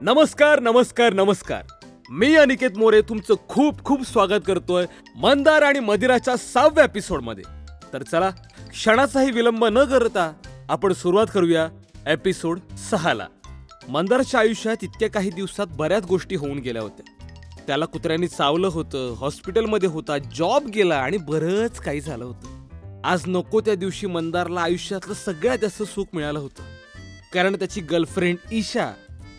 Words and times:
नमस्कार 0.00 0.60
नमस्कार 0.60 1.12
नमस्कार. 1.12 1.62
मी 2.10 2.34
अनिकेत 2.34 2.70
मोरे 2.76 3.00
तुमचं 3.02 3.34
खूप 3.48 3.84
खूप 3.84 4.02
स्वागत 4.02 4.40
करतोय 4.46 4.86
मंदार 5.16 5.62
आणि 5.62 5.80
मदिराच्या 5.80 6.36
सहाव्या 6.36 6.84
एपिसोडमध्ये 6.84 7.44
तर 7.92 8.02
चला 8.02 8.30
क्षणाचाही 8.70 9.30
विलंब 9.30 9.64
न 9.64 9.84
करता 9.84 10.32
आपण 10.68 10.92
सुरुवात 10.92 11.26
करूया 11.34 11.68
एपिसोड 12.06 12.58
सहाला. 12.90 13.26
मंदारच्या 13.88 14.40
आयुष्यात 14.40 14.76
इतक्या 14.82 15.10
काही 15.10 15.30
दिवसात 15.30 15.66
बऱ्याच 15.70 16.04
गोष्टी 16.04 16.36
होऊन 16.36 16.58
गेल्या 16.58 16.82
होत्या. 16.82 17.26
त्याला 17.66 17.84
कुत्र्यांनी 17.84 18.28
चावलं 18.28 18.66
होतं 18.66 19.14
हॉस्पिटलमध्ये 19.14 19.88
होता 19.88 20.18
जॉब 20.18 20.66
गेला 20.66 20.96
आणि 20.96 21.16
बरंच 21.16 21.78
काही 21.78 22.00
झालं 22.00 22.24
होतं. 22.24 23.00
आज 23.04 23.22
नको 23.26 23.60
त्या 23.60 23.74
दिवशी 23.74 24.06
मंदारला 24.06 24.60
आयुष्यातलं 24.60 25.14
सगळ्यात 25.14 25.58
जास्त 25.58 25.82
सुख 25.82 26.04
मिळालं 26.12 26.38
होतं. 26.38 26.62
कारण 27.34 27.54
त्याची 27.54 27.80
गर्लफ्रेंड 27.80 28.38
ईशा 28.52 28.92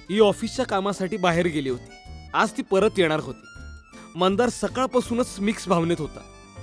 ही 0.10 0.20
ऑफिसच्या 0.20 0.66
कामासाठी 0.66 1.18
बाहेर 1.18 1.48
गेली 1.48 1.70
होती. 1.70 1.94
आज 2.34 2.52
ती 2.52 2.62
परत 2.62 2.90
येणार 2.98 3.20
होती. 3.20 3.48
मंदार 4.16 4.50
सकाळपासूनच 4.50 5.36
मिक्स 5.40 5.68
भावनेत 5.68 5.96
होता. 6.00 6.20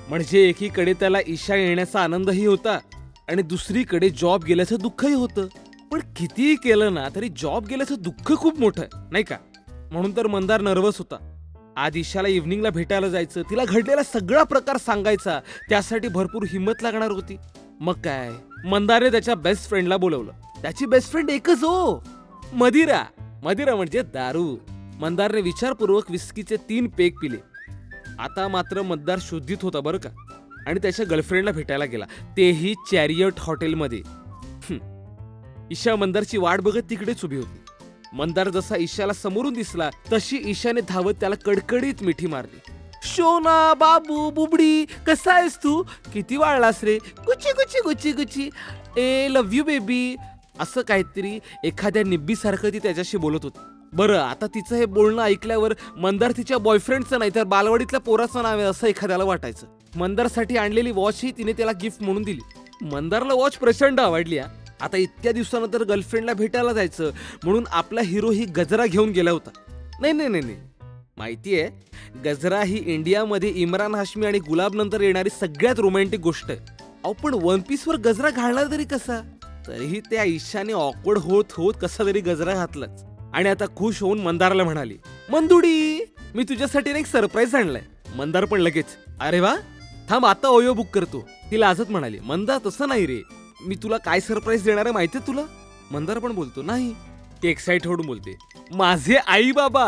म्हणजे 0.08 0.48
एकीकडे 0.48 0.92
त्याला 0.92 1.18
ईशा 1.26 1.54
येण्याचा 1.54 2.00
आनंदही 2.00 2.46
होता 2.46 2.78
आणि 3.28 3.42
दुसरीकडे 3.42 4.08
जॉब 4.08 4.44
गेल्याचं 4.44 4.76
दुःखही 4.80 5.12
होतं. 5.12 5.46
पण 5.92 6.00
कितीही 6.16 6.54
केलं 6.54 6.94
ना 6.94 7.08
तरी 7.14 7.28
जॉब 7.28 7.66
गेल्याचं 7.66 7.94
दुःख 7.98 8.32
खूप 8.36 8.60
मोठं 8.60 8.82
आहे 8.82 9.08
नाही 9.10 9.24
का? 9.24 9.36
म्हणून 9.92 10.16
तर 10.16 10.26
मंदार 10.26 10.60
नर्वस 10.60 10.98
होता. 10.98 11.28
आज 11.76 11.96
ईशाला 11.96 12.28
इव्हनिंगला 12.28 12.70
भेटायला 12.70 13.08
जायचं 13.08 13.42
तिला 13.42 13.64
घडलेला 13.64 14.02
सगळा 14.02 14.42
प्रकार 14.42 14.76
सांगायचा 14.76 15.40
त्यासाठी 15.68 16.08
भरपूर 16.08 16.42
हिंमत 16.42 16.82
लागणार 16.82 17.10
होती. 17.10 17.36
मग 17.80 18.00
काय? 18.00 18.30
मंदारने 18.64 19.10
त्याच्या 19.10 19.34
बेस्ट 19.34 19.68
फ्रेंडला 19.68 19.96
बोलवलं. 19.96 20.32
त्याची 20.62 20.86
बेस्ट 20.86 21.10
फ्रेंड 21.10 21.30
एकच 21.30 21.58
हो. 21.58 22.04
मदिरा. 22.52 23.04
मदिरा 23.42 23.74
म्हणजे 23.76 24.02
दारू. 24.14 24.56
मंदारने 25.00 25.40
विचारपूर्वक 25.40 26.10
विस्कीचे 26.10 26.56
तीन 26.68 26.86
पेग 26.88 27.12
पिले. 27.22 27.36
आता 28.18 28.46
मात्र 28.48 28.82
मतदार 28.82 29.18
शुद्धीत 29.20 29.62
होता 29.62 29.80
बरं 29.80 29.98
का? 29.98 30.10
आणि 30.66 30.78
त्याच्या 30.82 31.06
गर्लफ्रेंडला 31.06 31.52
भेटायला 31.52 31.84
गेला. 31.84 32.04
तेही 32.36 32.74
चॅरियट 32.90 33.32
हॉटेलमध्ये 33.38 34.02
ईशा 35.70 35.94
मंदारची 35.96 36.38
वाट 36.38 36.60
बघत 36.60 36.90
तिकडेच 36.90 37.24
उभी 37.24 37.36
होती. 37.36 37.58
मंदार 38.12 38.48
जसा 38.48 38.76
ईशाला 38.76 39.12
समोरून 39.12 39.52
दिसला 39.52 39.90
तशी 40.12 40.38
ईशाने 40.44 40.80
धावत 40.88 41.14
त्याला 41.20 41.34
कडकडीत 41.34 42.02
मिठी 42.02 42.26
मारली. 42.26 42.58
शोना 43.04 43.72
बाबू 43.74 44.30
बुबडी 44.30 44.84
कसा 45.06 45.34
आहेस 45.34 45.56
तू? 45.56 45.82
किती 46.12 46.36
वाळलास 46.36 46.84
रे? 46.84 46.96
गुच्ची 47.26 47.50
गुची 47.50 47.80
गुची 47.84 48.12
गुची. 48.12 48.50
ए 48.96 49.26
लव्ह 49.30 49.56
यू 49.56 49.64
बेबी 49.64 50.16
असं 50.60 50.80
काहीतरी 50.80 51.38
एखाद्या 51.64 52.02
निब्बीसारखं 52.06 52.72
ती 52.72 52.78
त्याच्याशी 52.78 53.16
बोलत 53.16 53.38
होती. 53.42 53.58
बरं 53.92 54.18
आता 54.18 54.46
तिचं 54.46 54.76
हे 54.76 54.86
बोलणं 54.86 55.22
ऐकल्यावर 55.22 55.72
मंदार 55.96 56.32
तिच्या 56.36 56.58
बॉयफ्रेंडचं 56.58 57.18
नाही 57.18 57.30
तर 57.34 57.42
बालवाडीतल्या 57.42 58.00
पोराचं 58.00 58.42
नाव 58.42 58.58
आहे 58.58 58.66
असं 58.66 58.86
एखाद्याला 58.86 59.24
वाटायचं. 59.24 59.66
मंदारसाठी 59.96 60.56
आणलेली 60.56 60.90
वॉचही 60.90 61.30
तिने 61.30 61.52
त्याला 61.52 61.72
गिफ्ट 61.72 62.02
म्हणून 62.02 62.22
दिली. 62.22 62.40
मंदारला 62.82 63.34
वॉच 63.34 63.56
प्रचंड 63.56 64.00
आवडली 64.00 64.38
आता 64.38 64.96
इतक्या 64.96 65.32
दिवसानंतर 65.32 65.82
गर्लफ्रेंडला 65.84 66.32
भेटायला 66.32 66.72
जायचं 66.72 67.10
म्हणून 67.44 67.64
आपला 67.70 68.00
हिरो 68.00 68.30
ही 68.30 68.44
गजरा 68.44 68.86
घेऊन 68.86 69.10
गेला 69.10 69.30
होता. 69.30 69.50
नाही 70.00 70.12
नाही 70.12 70.28
नाही 70.28 70.42
नाही. 70.44 70.56
माहितीये 71.16 71.68
गजरा 72.24 72.62
ही 72.62 72.78
इंडियामध्ये 72.94 73.48
इम्रान 73.48 73.94
हाशमी 73.94 74.26
आणि 74.26 74.38
गुलाब 74.38 74.74
नंतर 74.74 75.00
येणारी 75.00 75.28
सगळ्यात 75.40 75.78
रोमॅन्टिक 75.78 76.20
गोष्ट 76.20 76.50
आहे. 76.50 76.58
अहो 77.04 77.12
पण 77.12 77.34
वन 77.34 77.60
पीसवर 77.60 77.96
गजरा 77.96 78.30
घालणार 78.30 78.70
तरी 78.70 78.84
कसा? 78.84 79.20
तरीही 79.66 80.00
त्या 80.00 80.22
ईशाने 80.24 80.72
ऑकवर्ड 80.72 81.18
होत 81.18 81.52
होत 81.52 81.74
कसा 81.82 82.04
तरी 82.04 82.20
गजरा 82.20 82.54
घातलाच. 82.54 83.04
आणि 83.34 83.48
आता 83.48 83.64
खुश 83.76 84.00
होऊन 84.02 84.20
मंदारला 84.20 84.64
म्हणाली 84.64 84.96
मंदुडी 85.30 85.98
मी 86.34 86.42
तुझ्यासाठी 86.42 86.90
एक 86.90 87.06
सरप्राईज 87.06 87.54
आणलाय. 87.54 87.82
मंदार 88.16 88.44
पण 88.44 88.60
लगेच 88.60 88.96
अरे 89.20 89.40
वा 89.40 89.54
थांब 90.10 90.26
आता 90.26 90.48
ओयो 90.48 90.74
बुक 90.74 90.86
करतो 90.94 91.20
ती. 91.50 91.60
लाजत 91.60 91.90
म्हणाली 91.90 92.18
मंदा 92.20 92.58
तसं 92.66 92.88
नाही 92.88 93.06
रे. 93.06 93.20
मी 93.66 93.74
तुला 93.82 93.96
काय 93.96 94.20
सरप्राईज 94.20 94.64
देणार 94.64 94.86
आहे 94.86 94.92
माहितीये 94.92 95.26
तुला? 95.26 95.42
मंदार 95.90 96.18
पण 96.18 96.32
बोलतो 96.32 96.62
नाही. 96.62 96.92
ती 97.42 97.48
एक्साइट 97.48 97.86
होऊन 97.86 98.06
बोलते 98.06 98.36
माझे 98.74 99.16
आई 99.16 99.52
बाबा 99.52 99.86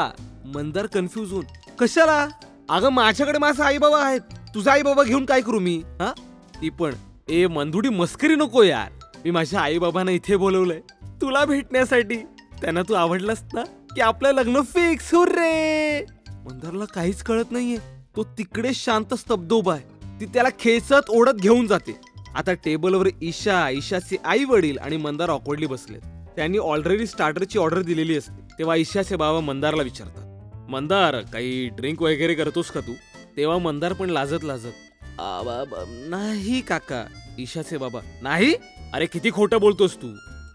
मंदार 0.54 0.86
कन्फ्यूज 0.86 1.32
होऊन 1.32 1.44
कशाला? 1.78 2.26
अगं 2.68 2.92
माझ्याकडे 2.92 3.38
माझे 3.38 3.62
आई 3.62 3.78
बाबा 3.78 4.04
आहेत. 4.04 4.20
तुझा 4.54 4.72
आई 4.72 4.82
बाबा 4.82 5.02
घेऊन 5.02 5.24
काय 5.24 5.40
करू 5.40 5.58
मी? 5.60 5.76
हा? 6.00 6.12
ती 6.60 6.68
पण 6.70 6.94
ए 7.28 7.46
मंदुडी 7.46 7.88
मस्करी 7.88 8.34
नको 8.34 8.62
यार. 8.62 8.90
मी 9.24 9.30
माझ्या 9.30 9.60
आई 9.60 9.78
बाबांना 9.78 10.12
इथे 10.12 10.36
बोलवलंय. 10.36 10.80
तुला 11.20 11.44
भेटण्यासाठी. 11.44 12.16
त्यांना 12.60 12.82
तू 12.82 12.94
आवडलास 12.94 13.42
ना 13.54 13.62
की 13.64 14.00
आपलं 14.00 14.32
लग्न 14.32 14.60
फिक्स 14.60 15.14
हो 15.14 15.26
रे 15.26 16.00
मंदारला 16.28 16.84
काहीच 16.84 17.22
कळत 17.22 17.44
नाहीये. 17.50 17.78
तो 18.16 18.24
तिकडे 18.24 18.70
शांत 18.74 19.14
स्तब्ध 19.14 19.52
उभा 19.52 19.72
आहे. 19.72 19.82
ती 20.20 20.26
त्याला 20.26 20.48
खेचत 20.58 21.10
ओढत 21.10 21.32
घेऊन 21.32 21.66
जाते. 21.66 22.00
आता 22.34 22.52
टेबलवर 22.52 23.08
ईशा 23.22 23.70
ईशाचे 23.70 24.16
आई 24.24 24.44
वडील 24.44 24.78
आणि 24.78 24.96
मंदार 24.96 25.30
ऑकवर्डली 25.30 25.66
बसले 25.66 25.98
त्यांनी 26.36 26.58
ऑलरेडी 26.58 27.06
स्टार्टरची 27.06 27.58
ऑर्डर 27.58 27.82
दिलेली 27.82 28.16
असते. 28.16 28.58
तेव्हा 28.58 28.76
ईशाचे 28.76 29.16
बाबा 29.16 29.40
मंदारला 29.40 29.82
विचारतात. 29.82 30.50
मंदार 30.70 31.20
काही 31.20 31.68
ड्रिंक 31.68 32.02
वगैरे 32.02 32.34
करतोस 32.34 32.70
का 32.70 32.80
तू? 32.80 32.92
तेव्हा 33.36 33.58
मंदार 33.58 33.92
पण 33.92 34.10
लाजत 34.10 34.44
लाजत 34.44 35.20
"आ, 35.20 35.42
नाही 36.08 36.60
काका. 36.60 37.04
ईशाचे 37.38 37.76
बाबा 37.76 38.00
नाही? 38.22 38.54
अरे 38.94 39.06
किती 39.06 39.30
खोटं 39.30 39.58
बोलतोस 39.60 39.96
तू. 39.96 40.08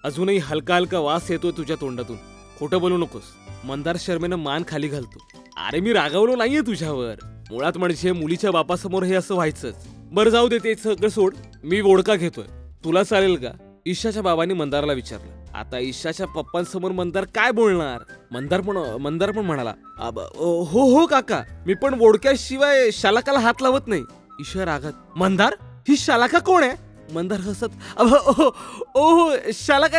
अजूनही 0.03 0.37
हलका 0.37 0.75
हलका 0.75 0.99
वास 0.99 1.31
येतोय 1.31 1.51
तुझ्या 1.51 1.75
तोंडातून. 1.81 2.17
खोटं 2.59 2.79
बोलू 2.79 2.97
नकोस. 2.97 3.23
मंदार 3.65 3.97
शर्मेनं 3.99 4.35
मान 4.35 4.63
खाली 4.67 4.87
घालतो. 4.87 5.19
अरे 5.65 5.79
मी 5.79 5.93
रागावलो 5.93 6.35
नाहीये 6.35 6.61
तुझ्यावर. 6.61 7.15
मुळात 7.51 7.77
म्हणजे 7.77 8.11
मुलीच्या 8.11 8.51
बापासमोर 8.51 9.03
हे 9.03 9.15
असं 9.15 9.35
व्हायचंच. 9.35 9.75
बरं 10.11 10.29
जाऊ 10.29 10.47
दे 10.47 10.57
ते 10.57 10.75
सगळं 10.75 11.09
सोड. 11.09 11.35
मी 11.63 11.81
वोडका 11.81 12.15
घेतोय. 12.15 12.45
तुला 12.83 13.03
चालेल 13.03 13.35
का? 13.35 13.51
ईशाच्या 13.85 14.23
बाबांनी 14.23 14.53
मंदारला 14.53 14.93
विचारलं. 14.93 15.57
आता 15.57 15.79
ईशाच्या 15.79 16.27
पप्पांसमोर 16.27 16.91
मंदार 16.91 17.25
काय 17.35 17.51
बोलणार? 17.51 17.99
मंदार 18.31 18.61
पण 18.61 18.77
मंदार 19.01 19.31
पण 19.31 19.45
म्हणाला 19.45 19.73
हो 19.99 20.61
हो 20.63 21.05
काका. 21.05 21.43
मी 21.67 21.73
पण 21.73 21.93
वोडक्याशिवाय 21.93 22.89
शालाकाला 22.91 23.39
हात 23.39 23.61
लावत 23.61 23.87
नाही. 23.87 24.03
ईशा 24.41 24.65
रागात 24.65 25.17
मंदार 25.17 25.53
ही 25.89 25.97
शालाका 25.97 26.39
कोण 26.39 26.63
आहे? 26.63 26.88
मंदार 27.13 27.39
हसत 27.39 27.65
"अबा, 27.97 28.17
ओ 28.17 28.49
ओ 28.95 29.09
हो 29.09 29.31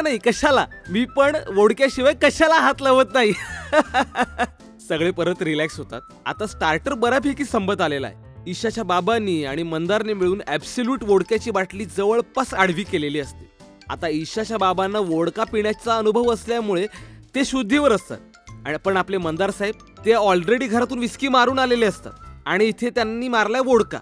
नाही? 0.03 0.19
कशाला? 0.19 0.66
मी 0.91 1.04
पण 1.04 1.37
वोडक्याशिवाय 1.54 2.15
कशाला 2.22 2.54
हात 2.54 2.75
लावत 2.81 3.04
नाही? 3.15 3.32
सगळे 4.88 5.10
परत 5.10 5.43
रिलॅक्स 5.43 5.78
होतात. 5.78 6.00
आता 6.26 6.47
स्टार्टर 6.47 6.94
बऱ्यापैकी 6.94 7.44
संपत 7.44 7.81
आलेला 7.81 8.06
आहे. 8.06 8.50
ईशाच्या 8.50 8.84
बाबांनी 8.84 9.44
आणि 9.44 9.62
मंदारने 9.62 10.15
मिळून 10.15 10.43
ऍब्सल्यूट 10.49 11.04
वोडक्याची 11.04 11.50
बाटली 11.50 11.84
जवळपास 11.84 12.54
आडवी 12.54 12.82
केलेली 12.82 13.20
असते. 13.20 13.50
आता 13.88 14.09
ईशाच्या 14.09 14.59
बाबांना 14.59 14.99
वोडका 14.99 15.44
पिण्याचा 15.44 15.97
अनुभव 15.97 16.32
असल्यामुळे 16.32 16.87
ते 17.34 17.44
शुद्धीवर 17.44 17.93
असतात. 17.93 18.19
आणि 18.66 18.76
पण 18.84 18.97
आपले 18.97 19.19
मंदार 19.19 19.50
साहेब 19.50 19.75
ते 20.06 20.12
ऑलरेडी 20.12 20.66
घरातून 20.66 20.99
विस्की 20.99 21.28
मारून 21.28 21.59
आलेले 21.59 21.87
असतात. 21.87 22.12
आणि 22.47 22.65
इथे 22.65 22.91
त्यांनी 22.91 23.28
मारलाय 23.28 23.60
वोडका. 23.60 23.99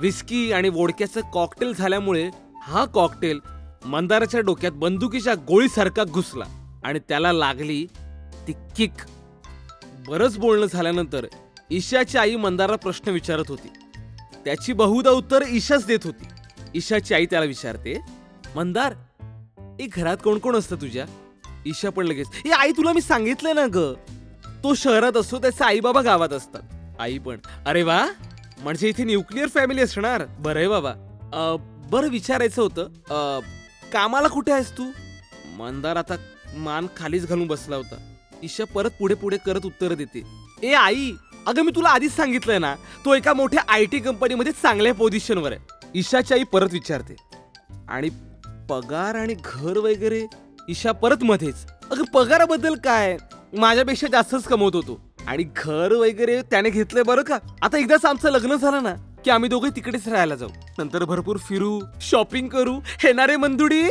विस्की 0.00 0.50
आणि 0.52 0.68
वोडक्याचं 0.68 1.20
कॉकटेल 1.34 1.72
झाल्यामुळे 1.74 2.28
हा 2.62 2.84
कॉकटेल 2.84 3.40
मंदाराच्या 3.84 4.40
डोक्यात 4.40 4.72
बंदुकीच्या 4.72 5.34
गोळीसारखा 5.48 6.04
घुसला 6.04 6.44
आणि 6.84 6.98
त्याला 6.98 7.32
लागली 7.32 7.84
ती 8.46 8.52
किक. 8.76 8.92
बरंच 10.08 10.38
बोलणं 10.38 10.66
झाल्यानंतर 10.66 11.26
ईशाची 11.70 12.18
आई 12.18 12.36
मंदारला 12.36 12.76
प्रश्न 12.76 13.10
विचारत 13.10 13.48
होती. 13.48 13.68
त्याची 14.44 14.72
बहुधा 14.72 15.10
उत्तर 15.10 15.42
ईशाच 15.48 15.86
देत 15.86 16.04
होती. 16.04 16.28
ईशाची 16.74 17.14
आई 17.14 17.26
त्याला 17.26 17.46
विचारते 17.46 17.98
मंदार 18.56 18.94
ए 19.80 19.86
घरात 19.86 20.16
कोण 20.24 20.38
कोण 20.38 20.56
असतं 20.56 20.76
तुझ्या? 20.76 21.04
ईशा 21.66 21.90
पण 21.90 22.06
लगेच 22.06 22.26
ए 22.46 22.50
आई 22.50 22.72
तुला 22.76 22.92
मी 22.92 23.00
सांगितलं 23.00 23.54
ना 23.54 23.66
ग. 23.74 23.92
तो 24.64 24.74
शहरात 24.74 25.16
असतो 25.16 25.38
त्याचे 25.38 25.64
आई 25.64 25.80
बाबा 25.80 26.00
गावात 26.02 26.32
असतात. 26.32 26.62
आई 27.00 27.18
पण 27.18 27.36
अरे 27.66 27.82
वा 27.82 28.06
म्हणजे 28.62 28.88
इथे 28.88 29.04
न्यूक्लिअर 29.04 29.48
फॅमिली 29.48 29.80
असणार? 29.80 30.24
बरं 30.24 30.58
आहे 30.58 30.68
बाबा. 30.68 30.90
अ, 31.32 31.56
बरं 31.90 32.08
विचारायचं 32.08 32.62
होतं. 32.62 32.84
अ, 32.86 33.40
कामाला 33.92 34.28
कुठे 34.28 34.52
आहेस 34.52 34.78
तू? 34.78 34.84
मंदार 35.56 35.96
आता 35.96 36.14
मान 36.56 36.86
खालीच 36.96 37.26
घालून 37.26 37.46
बसला 37.46 37.76
होता. 37.76 38.14
ईशा 38.42 38.64
परत 38.64 38.90
पुढे 38.90 39.14
पुढे 39.14 39.36
करत 39.46 39.66
उत्तर 39.66 39.94
देते. 39.94 40.22
ए 40.62 40.72
आई 40.72 41.12
अगं 41.46 41.62
मी 41.62 41.72
तुला 41.76 41.88
आधीच 41.88 42.16
सांगितलंय 42.16 42.58
ना 42.58 42.74
तो 43.04 43.14
एका 43.14 43.32
मोठ्या 43.32 43.62
आय 43.68 43.84
टी 43.84 43.98
कंपनीमध्ये 43.98 44.52
चांगल्या 44.52 44.94
पोझिशनवर 44.94 45.52
आहे. 45.52 45.88
ईशाची 45.94 46.34
आई 46.34 46.42
परत 46.42 46.68
विचारते. 46.72 47.16
आणि 47.88 48.08
पगार 48.68 49.14
आणि 49.14 49.34
घर 49.44 49.78
वगैरे? 49.78 50.26
ईशा 50.68 50.92
परत 50.92 51.24
मध्येच. 51.24 51.66
अगं 51.90 52.04
पगाराबद्दल 52.04 52.74
काय? 52.74 53.16
माझ्यापेक्षा 53.52 54.06
जास्तच 54.06 54.42
कमवत 54.42 54.76
होतो 54.76 55.11
आणि 55.26 55.44
घर 55.56 55.92
वगैरे 55.92 56.42
त्याने 56.42 56.70
घेतलंय 56.70 57.02
बरं 57.02 57.22
का? 57.22 57.38
आता 57.62 57.78
एकदाच 57.78 58.04
आमचं 58.04 58.30
लग्न 58.30 58.56
झालं 58.56 58.82
ना 58.82 58.94
की 59.24 59.30
आम्ही 59.30 59.48
दोघे 59.48 59.70
तिकडेच 59.76 60.08
राहायला 60.08 60.34
जाऊ. 60.34 60.48
नंतर 60.78 61.04
भरपूर 61.04 61.36
फिरू 61.36 61.80
शॉपिंग 62.00 62.48
करू. 62.48 62.80
हे 62.86 63.12
ना 63.12 63.38
मंदुडी? 63.38 63.88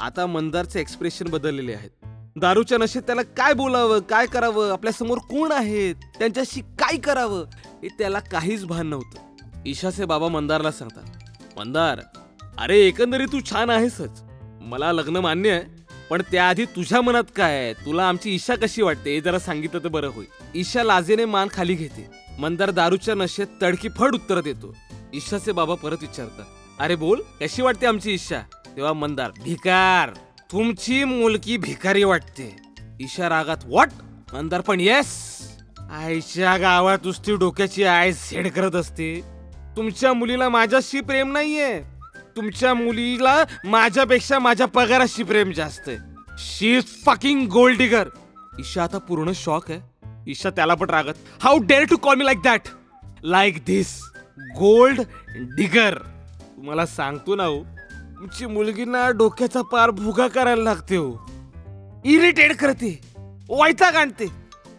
आता 0.00 0.26
मंदारचे 0.26 0.80
एक्सप्रेशन 0.80 1.30
बदललेले 1.30 1.74
आहेत. 1.74 1.90
दारूच्या 2.36 2.78
नशेत 2.78 3.02
त्याला 3.02 3.22
काय 3.22 3.54
बोलावं 3.54 3.98
काय 3.98 4.26
करावं 4.26 4.72
आपल्यासमोर 4.72 5.18
कोण 5.18 5.52
आहेत 5.52 5.94
त्यांच्याशी 6.18 6.60
काय 6.60 6.96
करावं 6.96 7.44
हे 7.82 7.88
त्याला 7.88 8.18
काहीच 8.18 8.64
भान 8.64 8.86
नव्हतं. 8.86 9.18
ईशाचे 9.66 10.04
बाबा 10.04 10.28
मंदारला 10.28 10.70
सांगतात. 10.72 11.02
मंदार 11.58 12.00
अरे 12.58 12.80
एकंदरीत 12.80 13.28
तू 13.28 13.40
छान 13.50 13.70
आहेसच. 13.70 14.22
मला 14.60 14.92
लग्न 14.92 15.16
मान्य 15.16 15.50
आहे 15.50 15.81
पण 16.12 16.22
त्याआधी 16.32 16.64
तुझ्या 16.64 17.00
मनात 17.00 17.24
काय 17.36 17.58
आहे? 17.58 17.72
तुला 17.72 18.08
आमची 18.08 18.34
ईशा 18.34 18.54
कशी 18.54 18.82
वाटते? 18.82 19.14
हे 19.14 19.20
जरा 19.20 19.38
सांगितलं 19.38 19.84
तर 19.84 19.88
बरं 19.88 20.08
होईल. 20.08 20.26
ईशा 20.54 20.82
लाजेने 20.82 21.24
मान 21.24 21.48
खाली 21.50 21.74
घेते. 21.74 22.06
मंदार 22.38 22.70
दारूच्या 22.70 23.14
नशेत 23.14 23.46
तडकी 23.62 23.88
फड 23.88 24.14
उत्तर 24.14 24.40
देतो. 24.40 24.74
ईशाचे 25.14 25.52
बाबा 25.52 25.74
परत 25.74 25.96
विचारतात. 26.00 26.44
अरे 26.80 26.94
बोल 26.94 27.20
कशी 27.40 27.62
वाटते 27.62 27.86
आमची 27.86 28.12
ईशा? 28.12 28.40
तेव्हा 28.76 28.92
मंदार 28.92 29.30
भिकार. 29.44 30.10
तुमची 30.52 31.04
मुलगी 31.04 31.56
भिकारी 31.56 32.04
वाटते. 32.04 32.56
ईशा 33.00 33.28
रागात 33.28 33.64
वॉट 33.64 33.88
मंदार 34.32 34.60
पण 34.60 34.80
येस 34.80 35.38
आईच्या 35.90 36.56
गावात 36.56 37.06
उस्ती 37.06 37.36
डोक्याची 37.36 37.84
आई 37.84 38.12
झेड 38.12 38.52
करत 38.52 38.76
असते. 38.76 39.20
तुमच्या 39.76 40.12
मुलीला 40.12 40.48
माझ्याशी 40.48 41.00
प्रेम 41.00 41.32
नाहीये. 41.32 41.91
तुमच्या 42.36 42.72
मुलीला 42.74 43.42
माझ्यापेक्षा 43.64 44.38
माझ्या 44.38 44.66
पगाराशी 44.66 45.22
प्रेम 45.22 45.50
जास्त 45.52 45.88
आहे. 45.88 45.96
She 46.38 46.76
is 46.76 46.84
fucking 47.06 47.46
gold 47.48 47.78
digger 47.78 48.08
Isha 48.60 48.82
आता 48.84 48.98
पूर्ण 48.98 49.32
शॉक 49.34 49.70
आहे. 49.70 49.80
ईशा 50.30 50.50
त्याला 50.50 50.74
पण 50.74 50.90
रागत. 50.90 51.14
How 51.42 51.58
dare 51.58 51.84
to 51.90 51.96
call 51.96 52.16
me 52.16 52.24
like 52.24 52.42
that 52.44 52.68
like 53.24 53.62
this 53.66 53.98
gold 54.58 55.00
digger 55.56 55.94
तुम्हाला 56.56 56.86
सांगतो 56.86 57.36
ना 57.36 57.44
हो. 57.44 57.62
तुमची 58.18 58.46
मुलगी 58.46 58.84
ना 58.84 59.08
डोक्याचा 59.10 59.62
पार 59.62 59.90
भुगा 59.90 60.28
करायला 60.28 60.62
लागते 60.62 60.96
हो. 60.96 61.10
इरिटेट 62.04 62.56
करते. 62.56 62.98
वैताग 63.50 63.96
आणते. 63.96 64.26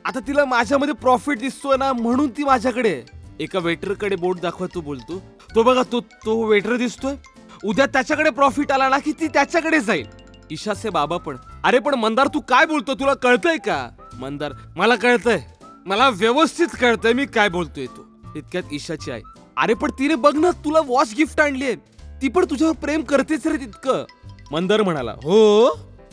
आता 0.06 0.20
तिला 0.20 0.46
माझ्यामध्ये 0.46 0.94
प्रॉफिट 0.94 1.40
दिसतोय 1.40 1.78
ना 1.78 1.92
म्हणून 1.94 2.30
ती 2.30 2.44
माझ्याकडे 2.44 3.02
एका 3.40 3.60
वेटरकडे 3.60 4.16
बोट 4.16 4.40
दाखवा 4.40 4.68
तो 4.76 4.82
बोलतो. 4.82 5.22
तो 5.56 5.64
बघा 5.64 5.82
तो 5.92 6.00
तो 6.26 6.42
वेटर 6.48 6.76
दिसतोय. 6.78 7.16
उद्या 7.66 7.86
त्याच्याकडे 7.86 8.30
प्रॉफिट 8.30 8.72
आला 8.72 8.90
ना 8.90 8.98
की 9.00 9.12
ती 9.12 9.28
त्याच्याकडे 9.28 9.80
जाईल. 9.80 10.06
ईशाचे 10.52 10.90
बाबा 10.90 11.18
पण 11.18 11.38
अरे 11.64 11.80
पण 11.80 11.94
मंदार 11.94 12.28
तू 12.34 12.40
काय 12.40 12.66
बोलतो 12.66 12.94
तुला 12.94 13.14
कळतंय 13.14 13.58
का? 13.58 13.90
मंदार 14.20 14.54
मला 14.76 14.96
कळतंय. 14.96 15.40
मला 15.86 16.10
व्यवस्थित 16.10 16.76
कळतंय 16.82 17.14
मी 17.14 17.26
काय 17.26 17.50
बोलतोय 17.50 17.86
तू. 17.86 18.04
इतक्यात 18.36 18.74
ईशाची 18.74 19.12
आई 19.12 19.22
अरे 19.58 19.74
पण 19.74 19.92
तिने 20.00 20.16
बघ 20.16 20.36
ना 20.36 20.52
तुला 20.66 20.80
वॉच 20.86 21.14
गिफ्ट 21.18 21.42
आणली 21.42 21.74
ती 22.22 22.28
पण 22.28 22.46
तुझ्यावर 22.50 22.76
प्रेम 22.76 23.02
करतेच 23.02 23.48
रे 23.48 23.58
तितकं. 23.58 24.06
मंदार 24.52 24.82
म्हणाला 24.82 25.12
हो? 25.24 25.68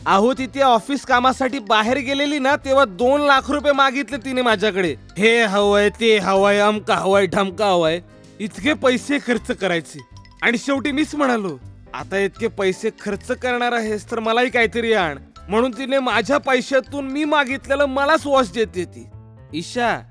अहो 0.05 0.33
तिथे 0.33 0.61
ऑफिस 0.61 1.05
कामासाठी 1.05 1.59
बाहेर 1.59 1.97
गेलेली 1.97 2.39
ना 2.39 2.55
तेव्हा 2.55 2.85
दोन 2.85 3.21
लाख 3.21 3.49
रुपये 3.51 3.71
मागितले 3.71 4.17
तिने 4.17 4.41
माझ्याकडे. 4.41 4.95
हे 5.17 5.41
हवंय 5.43 5.89
ते 5.89 6.17
हवंय 6.17 6.59
अमका 6.59 6.95
हवंय 6.95 7.25
ढमका 7.25 7.67
हवंय. 7.67 8.01
इतके 8.39 8.73
पैसे 8.73 9.17
खर्च 9.19 9.51
करायचे. 9.51 9.99
आणि 10.41 10.57
शेवटी 10.57 10.91
मीच 10.91 11.15
म्हणालो 11.15 11.57
आता 11.93 12.17
इतके 12.17 12.47
पैसे 12.47 12.89
खर्च 13.01 13.31
करणार 13.31 13.71
आहेस 13.71 14.11
तर 14.11 14.19
मलाही 14.19 14.49
काहीतरी 14.49 14.93
आण. 14.93 15.17
म्हणून 15.49 15.71
तिने 15.71 15.99
माझ्या 15.99 16.37
पैशातून 16.37 17.05
मी 17.05 17.23
मागितलेलं 17.23 17.85
मलाच 17.85 18.25
वॉच 18.25 18.51
देते 18.53 18.85
ती. 18.85 19.05
ईशा 19.53 20.01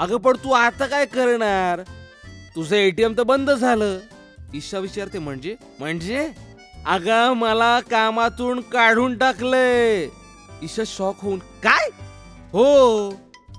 अगं 0.00 0.16
पण 0.16 0.36
तू 0.36 0.50
आता 0.50 0.86
काय 0.86 1.06
करणार? 1.06 1.80
तुझं 2.56 2.76
एटीएम 2.76 3.14
तर 3.18 3.22
बंद 3.22 3.50
झालं. 3.50 3.98
ईशा 4.54 4.78
विचारते 4.78 5.18
म्हणजे? 5.18 5.56
म्हणजे? 5.78 6.28
अगं 6.86 7.32
मला 7.32 7.80
कामातून 7.80 8.60
काढून 8.60 9.18
टाकलंय. 9.18 10.06
ईशा 10.62 10.82
शॉक 10.86 11.16
होऊन 11.20 11.38
काय? 11.38 11.88
हो 12.52 13.08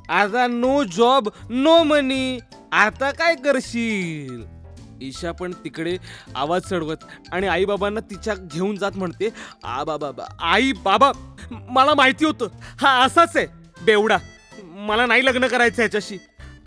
आता 0.10 0.48
नो 0.48 0.84
जॉब 0.84 1.30
नो 1.50 1.84
मनी 1.84 2.40
आता 2.72 3.12
काय 3.12 3.36
करशील? 3.36 4.59
ईशा 5.02 5.32
पण 5.32 5.52
तिकडे 5.64 5.98
आवाज 6.36 6.62
चढवत 6.62 7.04
आणि 7.32 7.48
आई 7.48 7.66
बाबांना 7.66 8.00
तिच्या 8.10 8.34
घेऊन 8.36 8.76
जात 8.76 8.98
म्हणते 8.98 9.30
आ 9.64 9.84
बाबा 9.84 10.12
बा- 10.12 10.28
आई 10.52 10.72
बाबा 10.84 11.12
मला 11.70 11.94
माहिती 11.94 12.26
होतं 12.26 12.48
हा 12.82 12.92
असाच 13.04 13.38
आहे 13.38 13.46
बेवडा. 13.86 14.18
मला 14.88 15.06
नाही 15.06 15.26
लग्न 15.26 15.48
करायचं 15.48 15.82
याच्याशी 15.82 16.18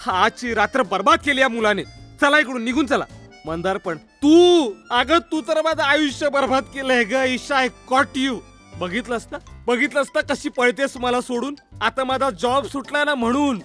हा 0.00 0.12
आजची 0.24 0.54
रात्र 0.54 0.82
बर्बाद 0.82 1.18
केली 1.24 1.40
या 1.40 1.48
मुलाने. 1.48 1.82
चला 2.20 2.38
इकडून 2.38 2.64
निघून 2.64 2.86
चला. 2.86 3.04
मंदार 3.46 3.76
पण 3.76 3.96
तू 4.22 4.72
अगं 4.90 5.18
तू 5.32 5.40
तर 5.48 5.60
माझं 5.62 5.82
आयुष्य 5.82 6.28
बर्बाद 6.28 6.64
केलंय 6.74 7.04
ग 7.04 7.24
ईशा 7.28 7.56
आय 7.56 7.68
कॉट 7.88 8.16
यू 8.16 8.38
बघितलंस 8.80 9.26
ना? 9.32 9.38
बघितलंस 9.66 10.10
ना 10.14 10.20
कशी 10.30 10.48
पळतेस 10.48 10.96
मला 10.96 11.20
सोडून? 11.20 11.54
आता 11.80 12.04
माझा 12.04 12.30
जॉब 12.30 12.66
सुटला 12.66 13.04
ना 13.04 13.14
म्हणून. 13.14 13.58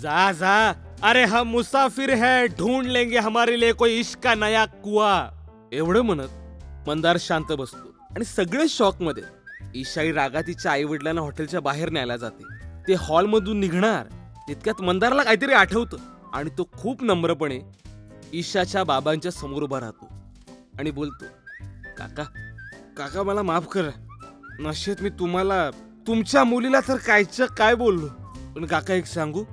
जा 0.00 0.30
जा. 0.32 0.72
अरे 1.02 1.24
हम 1.24 1.48
मुसाफिर 1.48 2.10
है 2.14 2.46
ढूंढ 2.48 2.86
लेंगे 2.86 3.18
हमारे 3.18 3.60
लिए 3.60 3.72
कोई 3.72 3.94
इश्क 3.98 4.18
का 4.18 4.34
नया 4.34 4.64
कुआ। 4.84 5.12
एवढं 5.72 6.00
म्हणत 6.00 6.88
मंदार 6.88 7.16
शांत 7.20 7.52
बसतो. 7.52 7.92
आणि 8.10 8.24
सगळे 8.24 8.68
शॉकमध्ये 8.68 9.22
ईशाई 9.74 10.12
रागा 10.12 10.40
तिच्या 10.40 10.72
आई 10.72 10.84
वडिलांना 10.84 11.20
हॉटेलच्या 11.20 11.60
बाहेर 11.60 11.90
न्यायला 11.90 12.16
जाते. 12.16 12.44
ते 12.88 12.94
हॉलमधून 12.94 13.60
निघणार 13.60 14.06
तितक्यात 14.48 14.82
मंदारला 14.82 15.22
काहीतरी 15.22 15.52
आठवतं. 15.52 15.96
आणि 16.32 16.50
तो 16.58 16.68
खूप 16.72 17.02
नम्रपणे 17.02 17.58
ईशाच्या 18.32 18.84
बाबांच्या 18.84 19.32
समोर 19.32 19.62
उभा 19.62 19.80
राहतो. 19.80 20.08
आणि 20.78 20.90
बोलतो 20.90 21.24
काका 21.98 22.24
काका 22.96 23.22
मला 23.22 23.42
माफ 23.42 23.66
करा. 23.66 23.90
नशेत 24.60 24.96
मी 25.00 25.10
तुम्हाला 25.10 25.70
तुमच्या 26.06 26.44
मुलीला 26.44 26.80
तर 26.80 26.96
कायचं 26.96 27.46
काय 27.46 27.74
बोललो? 27.74 28.06
पण 28.54 28.66
काका 28.66 28.94
एक 28.94 29.06
सांगू 29.06 29.44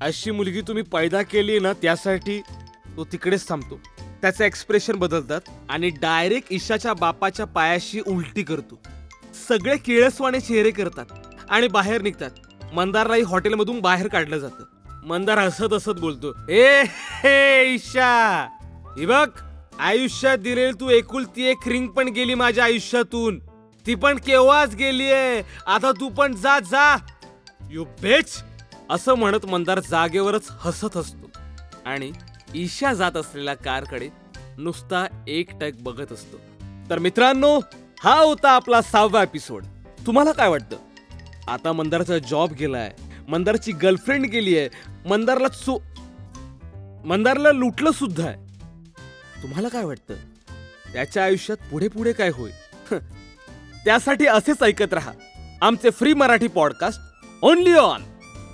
अशी 0.00 0.30
मुलगी 0.30 0.60
तुम्ही 0.60 0.82
पैदा 0.82 1.22
केली 1.22 1.58
ना 1.60 1.72
त्यासाठी 1.72 2.40
तो 2.96 3.04
तिकडेच 3.04 3.48
थांबतो. 3.48 3.80
त्याचं 4.22 4.44
एक्सप्रेशन 4.44 4.96
बदलतात 4.96 5.40
आणि 5.70 5.90
डायरेक्ट 5.90 6.52
ईशाच्या 6.52 6.94
बापाच्या 6.94 7.46
पायाशी 7.46 8.00
उलटी 8.06 8.42
करतो. 8.42 8.80
सगळे 9.48 9.76
किळसवाणे 9.76 10.40
चेहरे 10.40 10.70
करतात 10.70 11.04
आणि 11.50 11.68
बाहेर 11.68 12.02
निघतात. 12.02 12.30
मंदारलाही 12.74 13.22
हॉटेलमधून 13.22 13.80
बाहेर 13.80 14.08
काढलं 14.08 14.38
जातं. 14.38 14.64
मंदार 15.06 15.38
हसत 15.38 15.72
हसत 15.72 16.00
बोलतो 16.00 16.32
ए 16.48 16.82
हे 17.22 17.74
ईशा 17.74 18.46
ही 18.98 19.06
बघ 19.06 19.28
आयुष्यात 19.78 20.38
दिलेली 20.38 20.72
तू 20.80 20.88
एकुलती 20.90 21.44
एक 21.44 21.68
रिंग 21.68 21.86
पण 21.88 22.08
गेली 22.08 22.34
माझ्या 22.34 22.64
आयुष्यातून. 22.64 23.38
ती 23.86 23.94
पण 23.94 24.18
केव्हाच 24.18 24.74
गेलीये. 24.74 25.42
आता 25.66 25.90
तू 25.92 26.08
पण 26.08 26.34
जा 26.34 26.58
जा. 26.60 26.96
यू 27.70 27.84
बेच 28.02 28.42
असं 28.90 29.14
म्हणत 29.14 29.46
मंदार 29.46 29.80
जागेवरच 29.80 30.48
हसत 30.50 30.96
असतो. 30.96 31.30
आणि 31.84 32.12
ईशा 32.54 32.92
जात 32.92 33.16
असलेल्या 33.16 33.54
कारकडे 33.54 34.08
नुसता 34.58 35.24
एकटक 35.28 35.70
बघत 35.80 36.12
असतो. 36.12 36.36
तर 36.90 36.98
मित्रांनो 36.98 37.60
हा 38.04 38.14
होता 38.20 38.50
आपला 38.50 38.82
सहावा 38.82 39.22
एपिसोड 39.22 39.64
तुम्हाला 40.06 40.32
काय 40.32 40.48
वाटतं? 40.48 40.76
आता 41.48 41.72
मंदारचा 41.72 42.18
जॉब 42.18 42.52
गेलाय. 42.52 42.94
मंदारची 43.28 43.72
गर्लफ्रेंड 43.72 44.26
गेली 44.26 44.58
आहे. 44.58 44.68
मंदारला 45.06 45.48
चो 45.48 45.82
मंदारला 47.04 47.52
लुटलं 47.52 47.90
सुद्धा 47.90 48.28
आहे. 48.28 48.36
तुम्हाला 49.42 49.68
काय 49.68 49.84
वाटतं? 49.84 50.14
त्याच्या 50.92 51.24
आयुष्यात 51.24 51.70
पुढे 51.70 51.88
पुढे 51.88 52.12
काय 52.12 52.28
होईल? 52.28 52.52
त्यासाठी 53.84 54.26
असेच 54.26 54.62
ऐकत 54.62 54.94
राहा. 54.94 55.12
आमचे 55.62 55.90
free 55.90 56.14
Marathi 56.14 56.48
podcast 56.48 57.00
only 57.42 57.72
on 57.72 58.02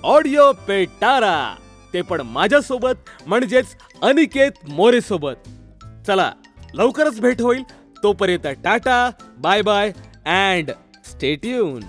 audio 0.03 0.51
Petara. 0.67 1.55
ते 1.93 2.01
पण 2.01 2.21
माझ्यासोबत 2.21 3.09
म्हणजेच 3.27 3.65
अनिकेत 4.01 4.51
मोरे 4.69 5.01
सोबत 5.01 5.49
चला 6.07 6.31
लवकरच 6.73 7.19
भेट 7.19 7.41
होईल. 7.41 7.63
तोपर्यंत 8.03 8.47
tata 8.63 9.09
bye 9.37 9.61
bye 9.61 9.91
and 10.25 10.71
stay tuned 11.05 11.83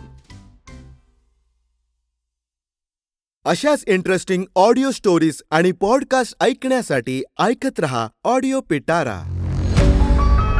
अशाच 3.44 3.84
इंटरेस्टिंग 3.86 4.44
ऑडिओ 4.56 4.90
स्टोरीज 4.90 5.42
आणि 5.50 5.72
पॉडकास्ट 5.72 6.42
ऐकण्यासाठी 6.42 7.22
ऐकत 7.40 7.80
रहा 7.80 8.08
ऑडिओ 8.24 8.60
पिटारा. 8.60 9.18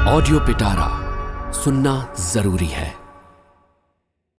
ऑडियो 0.07 0.39
पिटारा 0.39 0.89
सुनना 1.53 2.15
जरूरी 2.33 2.67
है. 2.67 2.98